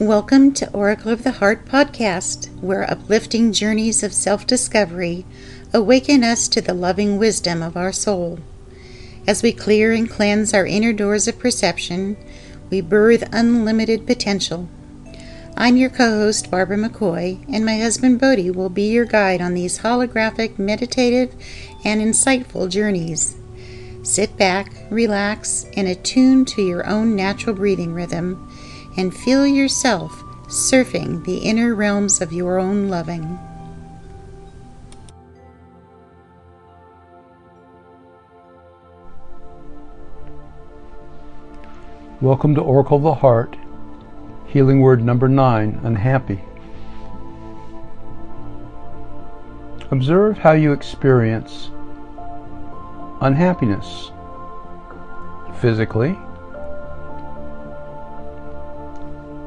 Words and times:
Welcome 0.00 0.52
to 0.52 0.70
Oracle 0.70 1.10
of 1.10 1.24
the 1.24 1.32
Heart 1.32 1.66
podcast, 1.66 2.56
where 2.60 2.88
uplifting 2.88 3.52
journeys 3.52 4.04
of 4.04 4.12
self 4.12 4.46
discovery 4.46 5.26
awaken 5.74 6.22
us 6.22 6.46
to 6.48 6.60
the 6.60 6.72
loving 6.72 7.18
wisdom 7.18 7.64
of 7.64 7.76
our 7.76 7.90
soul. 7.90 8.38
As 9.26 9.42
we 9.42 9.50
clear 9.50 9.90
and 9.92 10.08
cleanse 10.08 10.54
our 10.54 10.64
inner 10.64 10.92
doors 10.92 11.26
of 11.26 11.40
perception, 11.40 12.16
we 12.70 12.80
birth 12.80 13.28
unlimited 13.32 14.06
potential. 14.06 14.68
I'm 15.56 15.76
your 15.76 15.90
co 15.90 16.10
host, 16.10 16.48
Barbara 16.48 16.76
McCoy, 16.76 17.44
and 17.52 17.66
my 17.66 17.78
husband 17.78 18.20
Bodhi 18.20 18.52
will 18.52 18.70
be 18.70 18.92
your 18.92 19.04
guide 19.04 19.40
on 19.40 19.54
these 19.54 19.80
holographic, 19.80 20.60
meditative, 20.60 21.34
and 21.84 22.00
insightful 22.00 22.70
journeys. 22.70 23.34
Sit 24.04 24.36
back, 24.36 24.72
relax, 24.90 25.66
and 25.76 25.88
attune 25.88 26.44
to 26.44 26.62
your 26.62 26.86
own 26.86 27.16
natural 27.16 27.56
breathing 27.56 27.92
rhythm 27.92 28.47
and 28.98 29.16
feel 29.16 29.46
yourself 29.46 30.24
surfing 30.48 31.24
the 31.24 31.38
inner 31.38 31.72
realms 31.72 32.20
of 32.20 32.32
your 32.32 32.58
own 32.58 32.88
loving. 32.88 33.38
Welcome 42.20 42.56
to 42.56 42.60
Oracle 42.60 42.96
of 42.96 43.04
the 43.04 43.14
Heart, 43.14 43.56
healing 44.46 44.80
word 44.80 45.00
number 45.04 45.28
nine 45.28 45.80
unhappy. 45.84 46.40
Observe 49.92 50.38
how 50.38 50.52
you 50.52 50.72
experience 50.72 51.70
unhappiness 53.20 54.10
physically 55.60 56.18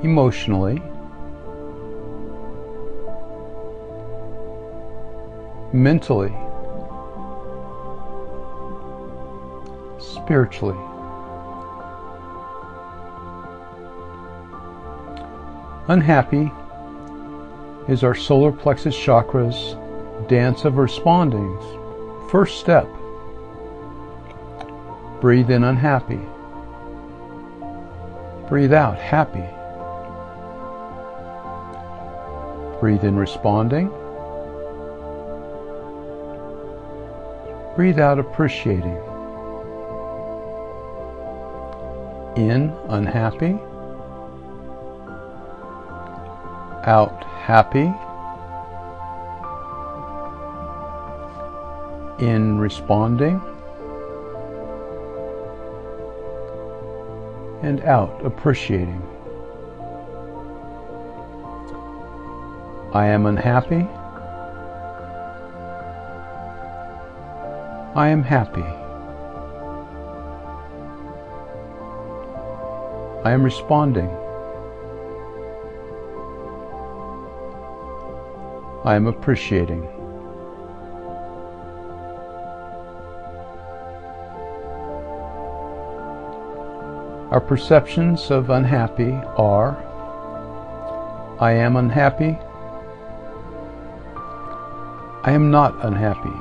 emotionally, 0.04 0.82
mentally, 5.74 6.34
spiritually. 10.00 10.78
Unhappy 15.88 16.52
is 17.92 18.04
our 18.04 18.16
solar 18.16 18.52
plexus 18.52 18.96
chakra's 18.96 19.76
dance 20.30 20.66
of 20.66 20.78
responding. 20.78 21.58
First 22.30 22.60
step 22.60 22.88
breathe 25.20 25.52
in 25.52 25.64
unhappy, 25.64 26.22
breathe 28.50 28.74
out 28.74 28.98
happy. 28.98 29.46
Breathe 32.82 33.04
in 33.04 33.16
responding. 33.16 33.90
Breathe 37.76 38.00
out 38.00 38.18
appreciating. 38.18 38.98
In 42.38 42.74
unhappy. 42.90 43.60
Out 46.88 47.24
happy. 47.24 47.94
In 52.26 52.58
responding. 52.58 53.40
And 57.62 57.82
out 57.82 58.26
appreciating. 58.26 59.08
I 62.94 63.06
am 63.08 63.26
unhappy. 63.26 63.88
I 67.96 68.10
am 68.10 68.22
happy. 68.22 68.66
I 73.24 73.32
am 73.32 73.44
responding. 73.44 74.10
I 78.84 78.96
am 78.96 79.08
appreciating. 79.08 79.88
Our 87.32 87.40
perceptions 87.40 88.30
of 88.32 88.50
unhappy 88.50 89.14
are 89.38 89.82
I 91.40 91.54
am 91.54 91.78
unhappy. 91.78 92.38
I 95.24 95.34
am 95.34 95.52
not 95.52 95.76
unhappy. 95.86 96.34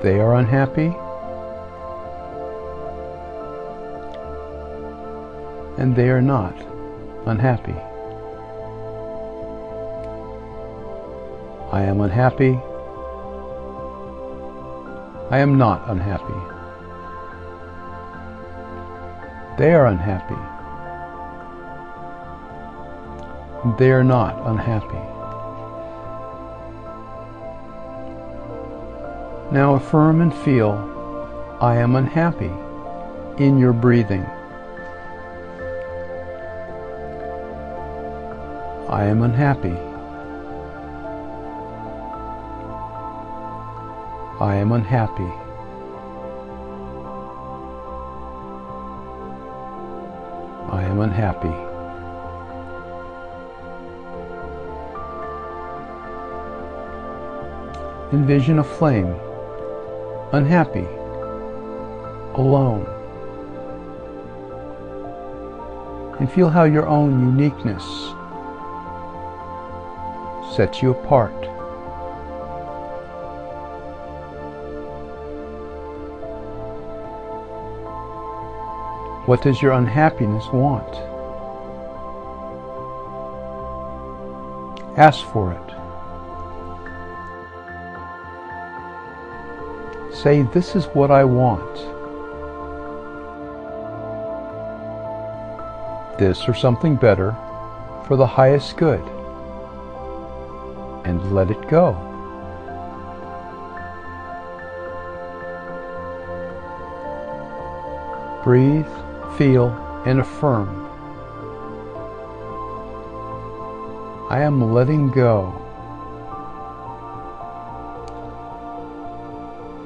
They 0.00 0.20
are 0.20 0.36
unhappy. 0.36 0.94
And 5.76 5.96
they 5.96 6.08
are 6.10 6.22
not 6.22 6.54
unhappy. 7.26 7.74
I 11.72 11.82
am 11.82 12.00
unhappy. 12.00 12.60
I 15.30 15.38
am 15.40 15.58
not 15.58 15.82
unhappy. 15.90 16.40
They 19.58 19.74
are 19.74 19.86
unhappy. 19.86 20.57
They 23.76 23.90
are 23.90 24.04
not 24.04 24.40
unhappy. 24.46 25.02
Now 29.52 29.74
affirm 29.74 30.20
and 30.20 30.32
feel, 30.32 30.74
I 31.60 31.76
am 31.76 31.96
unhappy, 31.96 32.52
in 33.42 33.58
your 33.58 33.72
breathing. 33.72 34.24
I 38.88 39.04
am 39.04 39.22
unhappy. 39.22 39.76
I 44.40 44.54
am 44.54 44.70
unhappy. 44.70 45.32
I 50.70 50.84
am 50.84 51.00
unhappy. 51.00 51.67
Envision 58.10 58.58
a 58.58 58.64
flame, 58.64 59.14
unhappy, 60.32 60.86
alone. 62.34 62.86
And 66.18 66.32
feel 66.32 66.48
how 66.48 66.64
your 66.64 66.86
own 66.86 67.36
uniqueness 67.36 67.84
sets 70.56 70.82
you 70.82 70.90
apart. 70.90 71.34
What 79.28 79.42
does 79.42 79.60
your 79.60 79.72
unhappiness 79.72 80.46
want? 80.50 80.94
Ask 84.96 85.26
for 85.26 85.52
it. 85.52 85.87
Say, 90.22 90.42
This 90.42 90.74
is 90.74 90.86
what 90.86 91.12
I 91.12 91.22
want. 91.22 91.76
This 96.18 96.48
or 96.48 96.54
something 96.54 96.96
better 96.96 97.36
for 98.08 98.16
the 98.16 98.26
highest 98.26 98.76
good. 98.76 99.04
And 101.04 101.32
let 101.32 101.52
it 101.52 101.68
go. 101.68 101.92
Breathe, 108.42 108.86
feel, 109.36 109.68
and 110.04 110.18
affirm. 110.18 110.86
I 114.30 114.40
am 114.40 114.72
letting 114.72 115.10
go. 115.10 115.67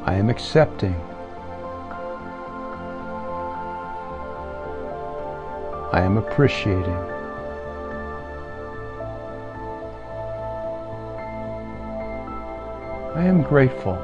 I 0.04 0.14
am 0.14 0.30
accepting. 0.30 0.96
I 5.92 6.00
am 6.02 6.16
appreciating. 6.16 6.96
I 13.14 13.24
am 13.24 13.42
grateful. 13.42 13.94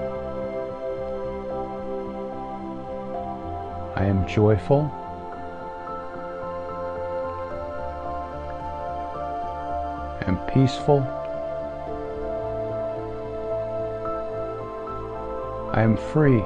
I 3.97 4.05
am 4.05 4.25
joyful. 4.29 4.83
And 10.27 10.39
peaceful. 10.55 11.18
I 15.79 15.83
am 15.83 15.97
free. 15.97 16.43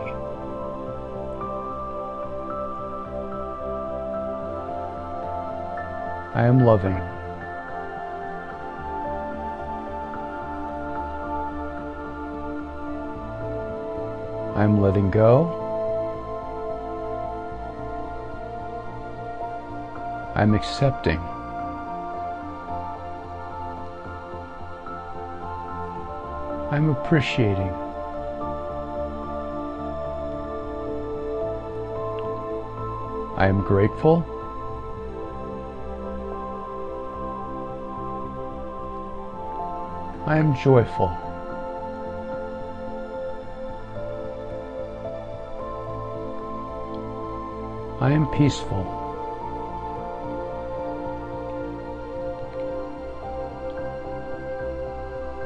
I 6.35 6.45
am 6.45 6.59
loving. 6.67 6.93
I 14.55 14.65
am 14.65 14.83
letting 14.83 15.11
go. 15.11 15.49
I'm 20.35 20.53
accepting. 20.53 21.21
I'm 26.71 26.91
appreciating. 26.91 27.92
I 33.43 33.49
am 33.49 33.61
grateful. 33.63 34.25
I 40.27 40.39
am 40.39 40.55
joyful. 40.55 41.09
I 48.01 48.13
am 48.13 48.29
peaceful. 48.29 48.85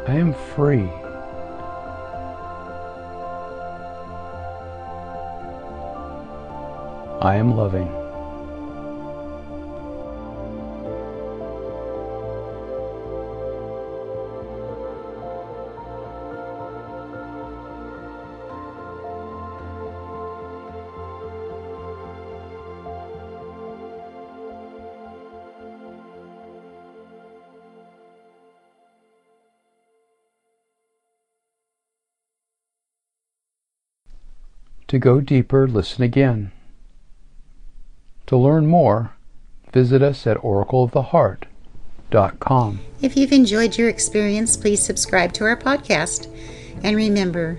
I 0.06 0.16
am 0.16 0.34
free. 0.54 1.06
I 7.20 7.36
am 7.36 7.56
loving. 7.56 7.90
To 34.88 35.00
go 35.00 35.20
deeper, 35.20 35.66
listen 35.66 36.04
again. 36.04 36.52
To 38.26 38.37
learn 38.37 38.67
more, 38.67 39.12
visit 39.73 40.02
us 40.02 40.26
at 40.26 40.37
oracleoftheheart.com. 40.38 42.81
If 43.02 43.17
you've 43.17 43.32
enjoyed 43.32 43.78
your 43.78 43.88
experience, 43.88 44.56
please 44.56 44.81
subscribe 44.81 45.32
to 45.34 45.44
our 45.44 45.56
podcast. 45.56 46.28
And 46.82 46.96
remember, 46.96 47.55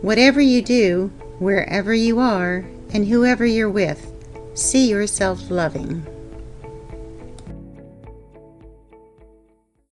whatever 0.00 0.40
you 0.40 0.62
do, 0.62 1.08
wherever 1.38 1.92
you 1.92 2.20
are, 2.20 2.64
and 2.92 3.08
whoever 3.08 3.44
you're 3.44 3.70
with, 3.70 4.10
see 4.54 4.88
yourself 4.88 5.50
loving. 5.50 6.06